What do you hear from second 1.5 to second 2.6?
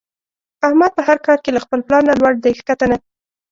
له خپل پلار نه لوړ دی